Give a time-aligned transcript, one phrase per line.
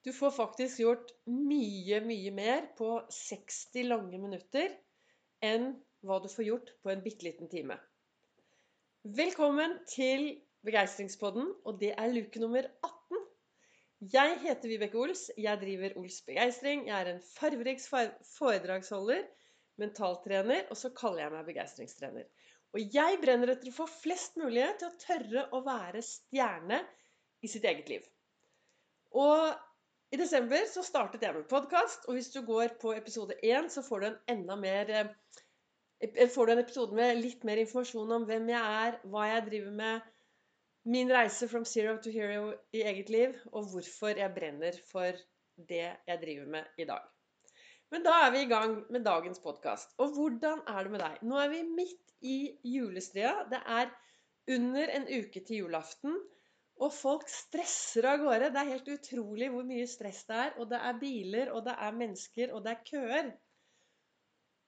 [0.00, 4.72] Du får faktisk gjort mye, mye mer på 60 lange minutter
[5.44, 7.76] enn hva du får gjort på en bitte liten time.
[9.04, 13.20] Velkommen til Begeistringspodden, og det er luke nummer 18.
[14.16, 15.26] Jeg heter Vibeke Ols.
[15.36, 16.88] Jeg driver Ols Begeistring.
[16.88, 17.84] Jeg er en farverik
[18.38, 19.26] foredragsholder,
[19.80, 22.28] mentaltrener, og så kaller jeg meg begeistringstrener.
[22.72, 26.86] Og jeg brenner etter å få flest mulig til å tørre å være stjerne
[27.44, 28.14] i sitt eget liv.
[29.20, 29.68] Og
[30.10, 33.82] i desember så startet jeg med podkast, og hvis du går på episode én, så
[33.86, 35.10] får du en enda mer eh,
[36.34, 39.74] Får du en episode med litt mer informasjon om hvem jeg er, hva jeg driver
[39.76, 40.06] med,
[40.88, 45.18] min reise from zero to hero i eget liv, og hvorfor jeg brenner for
[45.68, 47.04] det jeg driver med i dag.
[47.92, 49.92] Men da er vi i gang med dagens podkast.
[49.98, 51.20] Og hvordan er det med deg?
[51.26, 53.34] Nå er vi midt i julestria.
[53.50, 53.90] Det er
[54.56, 56.16] under en uke til julaften.
[56.80, 58.50] Og folk stresser av gårde.
[58.54, 60.52] Det er helt utrolig hvor mye stress det er.
[60.62, 63.32] Og det er biler, og det er mennesker, og det er køer.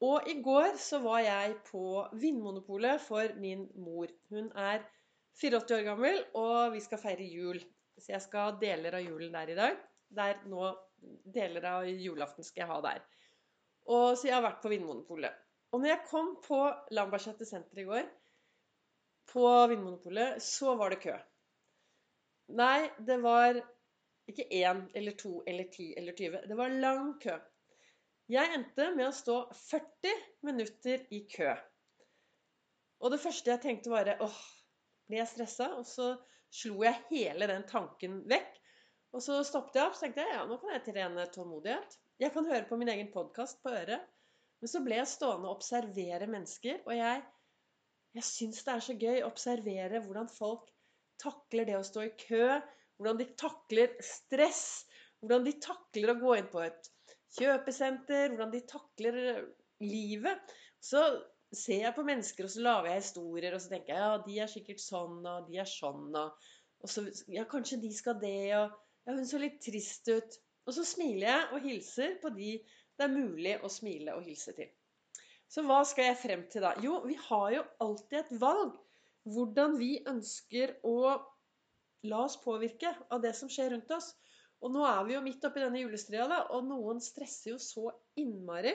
[0.03, 4.11] Og i går så var jeg på Vinmonopolet for min mor.
[4.35, 4.83] Hun er
[5.41, 7.63] 84 år gammel, og vi skal feire jul.
[7.99, 9.79] Så jeg skal ha deler av julen der i dag.
[10.13, 10.73] Der nå
[11.35, 13.01] Deler av julaften skal jeg ha der.
[13.91, 15.35] Og Så jeg har vært på Vinmonopolet.
[15.75, 16.59] Og når jeg kom på
[16.95, 18.05] Lambertseter senter i går,
[19.33, 21.17] på Vinmonopolet, så var det kø.
[22.53, 23.57] Nei, det var
[24.29, 26.47] ikke én eller to eller ti eller 20.
[26.49, 27.37] Det var lang kø.
[28.33, 30.13] Jeg endte med å stå 40
[30.47, 31.53] minutter i kø.
[33.03, 34.43] Og det første jeg tenkte, var åh,
[35.11, 35.73] ble jeg stressa?
[35.79, 36.13] Og så
[36.53, 38.61] slo jeg hele den tanken vekk.
[39.13, 41.99] Og så stoppet jeg opp så tenkte jeg, ja, nå kan jeg trene tålmodighet.
[42.23, 44.05] Jeg kan høre på min egen podkast på øret.
[44.63, 46.85] Men så ble jeg stående og observere mennesker.
[46.87, 47.25] Og jeg,
[48.21, 50.71] jeg syns det er så gøy å observere hvordan folk
[51.23, 52.47] takler det å stå i kø,
[52.99, 54.65] hvordan de takler stress,
[55.23, 56.91] hvordan de takler å gå inn på et
[57.39, 59.19] kjøpesenter, hvordan de takler
[59.83, 60.55] livet.
[60.83, 61.03] Så
[61.53, 64.39] ser jeg på mennesker, og så lager jeg historier, og så tenker jeg ja, de
[64.43, 66.49] er sikkert sånn, og de er sånn, og,
[66.83, 70.37] og så Ja, kanskje de skal det, og Ja, hun så litt trist ut.
[70.63, 72.53] Og så smiler jeg og hilser på de
[72.99, 74.69] det er mulig å smile og hilse til.
[75.51, 76.73] Så hva skal jeg frem til da?
[76.85, 78.77] Jo, vi har jo alltid et valg
[79.29, 80.97] hvordan vi ønsker å
[82.11, 84.13] la oss påvirke av det som skjer rundt oss.
[84.63, 87.89] Og nå er vi jo midt oppi denne julestria, og noen stresser jo så
[88.19, 88.75] innmari.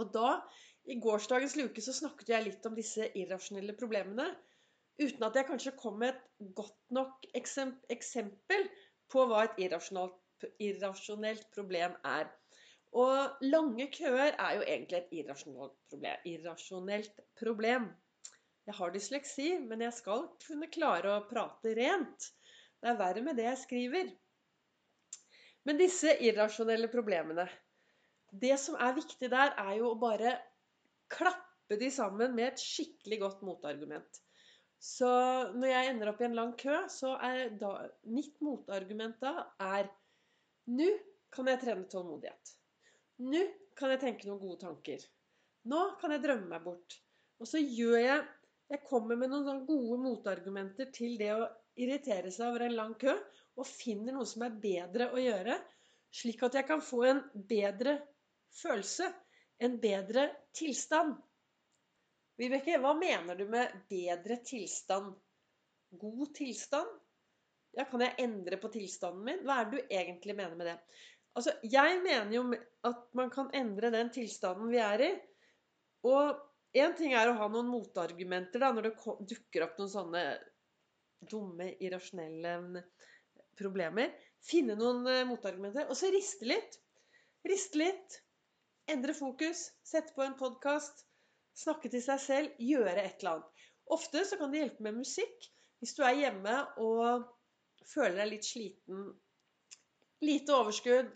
[0.00, 0.40] Og da,
[0.84, 4.28] i gårsdagens luke, så snakket jeg litt om disse irrasjonelle problemene.
[5.00, 8.68] Uten at jeg kanskje kom med et godt nok eksempel
[9.10, 12.28] på hva et irrasjonelt problem er.
[12.94, 16.28] Og lange køer er jo egentlig et irrasjonelt problem.
[16.30, 17.88] Irrasjonelt problem.
[18.64, 22.30] Jeg har dysleksi, men jeg skal kunne klare å prate rent.
[22.80, 24.12] Det er verre med det jeg skriver.
[25.64, 27.46] Men disse irrasjonelle problemene
[28.28, 30.34] Det som er viktig der, er jo å bare
[31.12, 34.20] klappe de sammen med et skikkelig godt motargument.
[34.80, 35.08] Så
[35.54, 37.76] når jeg ender opp i en lang kø, så er da
[38.10, 39.88] Mitt motargument da er
[40.72, 40.88] Nå
[41.34, 42.54] kan jeg trene tålmodighet.
[43.28, 43.44] Nå
[43.76, 45.04] kan jeg tenke noen gode tanker.
[45.68, 46.96] Nå kan jeg drømme meg bort.
[47.40, 48.24] Og så gjør jeg
[48.72, 51.44] jeg kommer med noen gode motargumenter til det å
[51.80, 53.12] irritere seg over en lang kø,
[53.58, 55.58] og finner noe som er bedre å gjøre,
[56.14, 57.98] slik at jeg kan få en bedre
[58.54, 59.10] følelse,
[59.62, 61.14] en bedre tilstand.
[62.38, 65.12] Vibeke, hva mener du med bedre tilstand?
[65.94, 66.90] God tilstand?
[67.74, 69.42] Ja, kan jeg endre på tilstanden min?
[69.46, 70.74] Hva er det du egentlig mener med det?
[71.34, 72.42] Altså, jeg mener jo
[72.86, 75.12] at man kan endre den tilstanden vi er i.
[76.06, 76.38] Og
[76.74, 78.94] Én ting er å ha noen motargumenter da, når det
[79.30, 80.22] dukker opp noen sånne
[81.30, 82.78] dumme, irrasjonelle mm,
[83.58, 84.10] problemer.
[84.44, 86.80] Finne noen eh, motargumenter, og så riste litt.
[87.46, 88.18] Riste litt.
[88.90, 89.68] Endre fokus.
[89.86, 91.06] Sette på en podkast.
[91.56, 92.58] Snakke til seg selv.
[92.58, 93.64] Gjøre et eller annet.
[93.94, 95.48] Ofte så kan det hjelpe med musikk.
[95.78, 97.28] Hvis du er hjemme og
[97.86, 99.06] føler deg litt sliten,
[100.24, 101.10] lite overskudd,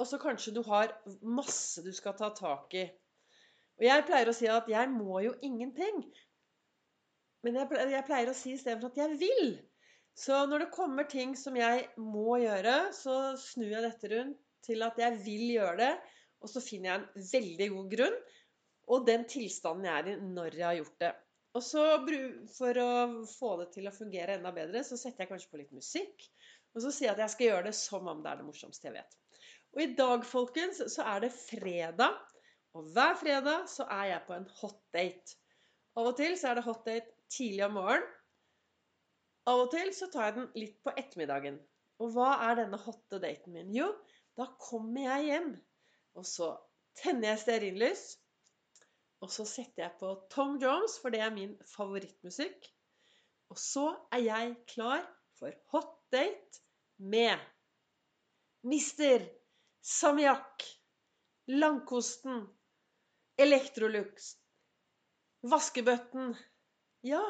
[0.00, 2.86] og så kanskje du har masse du skal ta tak i.
[3.80, 6.04] Og jeg pleier å si at jeg må jo ingenting.
[7.44, 9.56] Men jeg pleier, jeg pleier å si istedenfor at jeg vil.
[10.14, 14.86] Så når det kommer ting som jeg må gjøre, så snur jeg dette rundt til
[14.86, 15.92] at jeg vil gjøre det.
[16.44, 18.16] Og så finner jeg en veldig god grunn
[18.92, 21.12] og den tilstanden jeg er i når jeg har gjort det.
[21.54, 21.84] Og så
[22.56, 22.90] For å
[23.30, 26.26] få det til å fungere enda bedre, så setter jeg kanskje på litt musikk.
[26.74, 28.88] Og så sier jeg at jeg skal gjøre det som om det er det morsomste
[28.88, 29.18] jeg vet.
[29.74, 32.18] Og i dag, folkens, så er det fredag.
[32.74, 35.36] Og hver fredag så er jeg på en hot date.
[35.94, 38.10] Av og til så er det hot date tidlig om morgenen.
[39.46, 41.58] Av og til så tar jeg den litt på ettermiddagen.
[42.02, 43.70] Og hva er denne hotte daten min?
[43.76, 43.90] Jo,
[44.38, 45.50] da kommer jeg hjem,
[46.18, 46.48] og så
[46.98, 48.04] tenner jeg stearinlys.
[49.22, 52.66] Og så setter jeg på Tom Jones, for det er min favorittmusikk.
[53.52, 55.04] Og så er jeg klar
[55.38, 56.64] for hot date
[56.98, 57.38] med
[58.64, 59.22] Mister
[59.84, 60.64] Samiak
[61.52, 62.46] Langkosten,
[63.34, 64.36] Electrolux,
[65.50, 66.36] vaskebøtten.
[67.02, 67.22] Ja,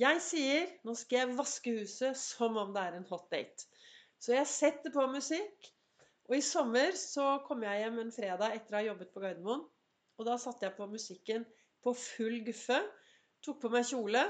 [0.00, 3.66] jeg sier nå skal jeg vaske huset som om det er en hot date.
[4.16, 5.68] Så jeg setter på musikk.
[6.30, 9.66] Og i sommer så kom jeg hjem en fredag etter å ha jobbet på Gardermoen.
[10.16, 11.44] Og da satte jeg på musikken
[11.84, 12.80] på full guffe.
[13.44, 14.24] Tok på meg kjole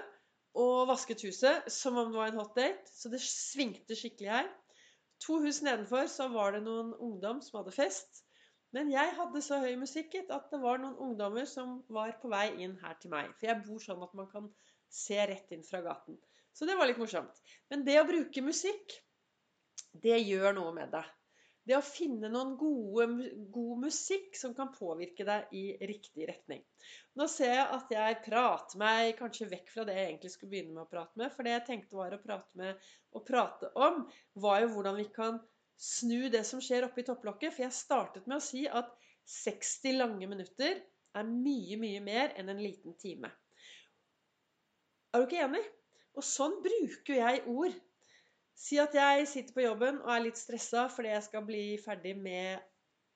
[0.58, 2.90] og vasket huset som om det var en hot date.
[2.90, 4.50] Så det svingte skikkelig her.
[5.22, 8.24] To hus nedenfor så var det noen ungdom som hadde fest.
[8.74, 12.48] Men jeg hadde så høy musikk at det var noen ungdommer som var på vei
[12.64, 13.30] inn her til meg.
[13.38, 14.48] For jeg bor sånn at man kan
[14.90, 16.18] se rett inn fra gaten.
[16.54, 17.38] Så det var litt morsomt.
[17.70, 18.96] Men det å bruke musikk,
[20.02, 21.06] det gjør noe med deg.
[21.64, 23.06] Det å finne noen gode,
[23.54, 26.60] god musikk som kan påvirke deg i riktig retning.
[27.16, 30.74] Nå ser jeg at jeg prater meg kanskje vekk fra det jeg egentlig skulle begynne
[30.76, 31.32] med å prate med.
[31.32, 34.02] For det jeg tenkte var å prate med å prate om,
[34.44, 35.40] var jo hvordan vi kan
[35.80, 37.54] snu det som skjer oppe i topplokket.
[37.54, 38.90] For jeg startet med å si at
[39.30, 40.82] 60 lange minutter
[41.14, 43.30] er mye, mye mer enn en liten time.
[45.14, 45.62] Er du ikke enig?
[46.18, 47.74] Og sånn bruker jeg ord.
[48.54, 52.14] Si at jeg sitter på jobben og er litt stressa fordi jeg skal bli ferdig
[52.18, 52.62] med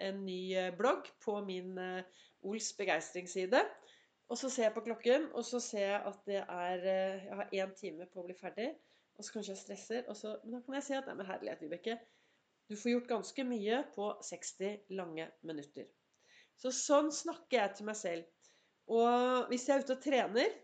[0.03, 3.63] en ny eh, blogg på min eh, Ols begeistringsside.
[4.29, 7.55] Og så ser jeg på klokken, og så ser jeg at er eh, Jeg har
[7.63, 8.69] én time på å bli ferdig.
[9.19, 10.15] Og så kanskje jeg stresser.
[10.15, 11.97] Så, men da kan jeg si at nei, men herlighet, Vibeke.
[12.69, 15.89] Du får gjort ganske mye på 60 lange minutter.
[16.59, 18.53] Så sånn snakker jeg til meg selv.
[18.93, 20.55] Og hvis jeg er ute og trener,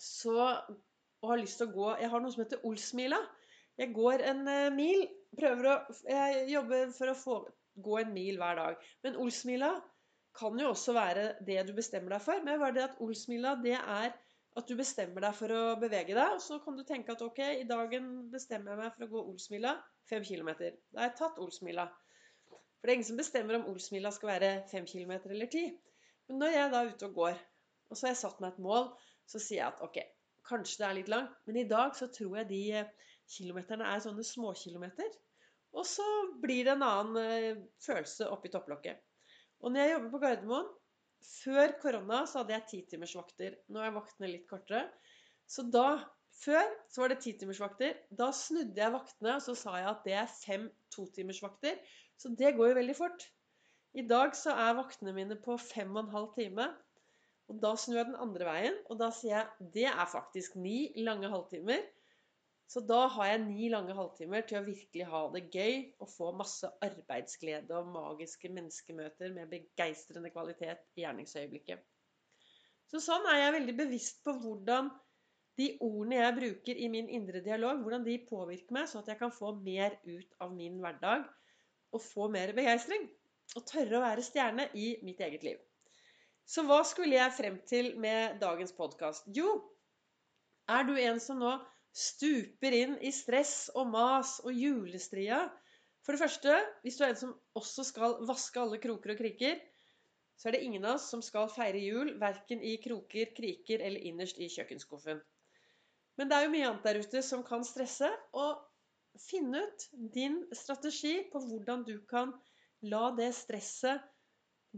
[0.00, 0.36] så,
[1.22, 3.20] og har lyst til å gå Jeg har noe som heter Olsmila.
[3.78, 5.06] Jeg går en uh, mil.
[5.38, 5.76] Prøver å
[6.08, 7.38] Jeg jobber for å få
[7.84, 8.84] gå en mil hver dag.
[9.06, 9.72] Men Olsmila
[10.38, 12.42] kan jo også være det du bestemmer deg for.
[12.46, 14.14] Men bare det at Olsmila, det er
[14.54, 16.36] at du bestemmer deg for å bevege deg.
[16.36, 19.24] Og så kan du tenke at ok, i dagen bestemmer jeg meg for å gå
[19.32, 19.74] Olsmila
[20.12, 20.52] 5 km.
[20.92, 21.88] Da har jeg tatt Olsmila.
[22.50, 25.74] For det er ingen som bestemmer om Olsmila skal være 5 km eller 10.
[26.28, 27.42] Men når jeg da er ute og går,
[27.90, 28.92] og så har jeg satt meg et mål
[29.30, 29.98] så sier jeg at ok,
[30.48, 34.02] kanskje det er litt langt, men i dag så tror jeg de eh, kilometerne er
[34.04, 35.10] sånne småkilometer.
[35.74, 36.04] Og så
[36.42, 39.00] blir det en annen eh, følelse oppi topplokket.
[39.64, 40.68] Og når jeg jobber på Gardermoen
[41.24, 43.56] Før korona så hadde jeg titimersvakter.
[43.72, 44.86] Nå er vaktene litt kortere.
[45.48, 46.02] Så da
[46.34, 47.98] Før så var det titimersvakter.
[48.10, 51.76] Da snudde jeg vaktene, og så sa jeg at det er fem totimersvakter.
[52.18, 53.26] Så det går jo veldig fort.
[53.94, 56.66] I dag så er vaktene mine på fem og en halv time.
[57.52, 60.88] Og da snur jeg den andre veien, og da sier jeg det er faktisk ni
[61.06, 61.84] lange halvtimer.
[62.74, 66.32] Så da har jeg ni lange halvtimer til å virkelig ha det gøy og få
[66.34, 71.84] masse arbeidsglede og magiske menneskemøter med begeistrende kvalitet i gjerningsøyeblikket.
[72.90, 74.88] Så sånn er jeg veldig bevisst på hvordan
[75.60, 79.20] de ordene jeg bruker i min indre dialog, hvordan de påvirker meg, så at jeg
[79.20, 81.28] kan få mer ut av min hverdag
[81.94, 83.06] og få mer begeistring.
[83.54, 85.62] Og tørre å være stjerne i mitt eget liv.
[86.42, 89.30] Så hva skulle jeg frem til med dagens podkast?
[89.30, 89.60] Jo,
[90.66, 91.54] er du en som nå
[91.94, 95.44] stuper inn i stress og mas og julestria?
[96.04, 99.62] For det første, hvis du er en som også skal vaske alle kroker og kriker,
[100.36, 104.02] så er det ingen av oss som skal feire jul, verken i kroker, kriker eller
[104.10, 105.22] innerst i kjøkkenskuffen.
[106.18, 108.10] Men det er jo mye annet der ute som kan stresse.
[108.34, 108.58] Og
[109.22, 112.34] finne ut din strategi på hvordan du kan
[112.84, 114.02] la det stresset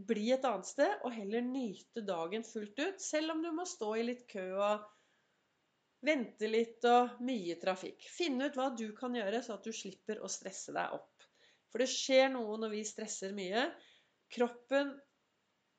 [0.07, 3.95] bli et annet sted, og heller nyte dagen fullt ut, selv om du må stå
[3.97, 4.85] i litt kø og
[6.05, 8.05] vente litt og mye trafikk.
[8.13, 11.27] Finn ut hva du kan gjøre, så at du slipper å stresse deg opp.
[11.71, 13.67] For det skjer noe når vi stresser mye.
[14.33, 14.93] Kroppen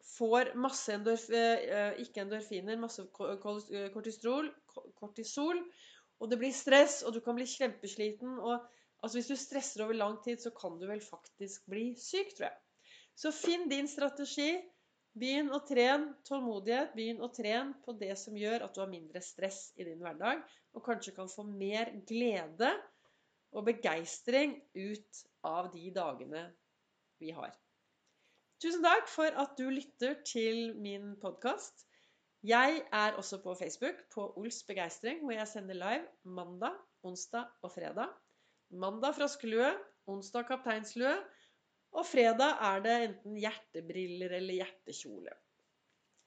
[0.08, 4.50] får masse endorf eh, ikke endorfiner, masse kortisol,
[4.98, 5.60] kortisol,
[6.18, 8.38] og det blir stress, og du kan bli kjempesliten.
[8.38, 8.64] og
[9.02, 12.48] altså Hvis du stresser over lang tid, så kan du vel faktisk bli syk, tror
[12.48, 12.58] jeg.
[13.18, 14.56] Så finn din strategi.
[15.18, 16.92] Begynn å trene tålmodighet.
[16.94, 20.44] Begynn å trene på det som gjør at du har mindre stress i din hverdag,
[20.76, 22.70] og kanskje kan få mer glede
[23.56, 26.44] og begeistring ut av de dagene
[27.22, 27.54] vi har.
[28.62, 31.86] Tusen takk for at du lytter til min podkast.
[32.46, 37.72] Jeg er også på Facebook på Ols begeistring, hvor jeg sender live mandag, onsdag og
[37.74, 38.12] fredag.
[38.70, 39.72] Mandag Froskelue,
[40.06, 41.16] onsdag Kapteinslue
[41.96, 45.34] og fredag er det enten hjertebriller eller hjertekjole.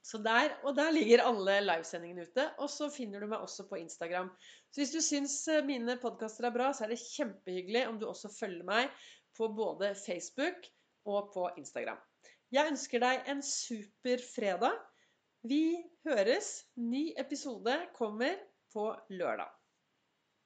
[0.01, 2.47] Så der, og der ligger alle livesendingene ute.
[2.57, 4.31] Og så finner du meg også på Instagram.
[4.73, 8.07] Så hvis du syns eh, mine podkaster er bra, så er det kjempehyggelig om du
[8.09, 8.89] også følger meg
[9.37, 10.65] på både Facebook
[11.05, 12.01] og på Instagram.
[12.51, 14.81] Jeg ønsker deg en super fredag.
[15.47, 15.77] Vi
[16.07, 16.53] høres.
[16.75, 18.41] Ny episode kommer
[18.73, 19.60] på lørdag.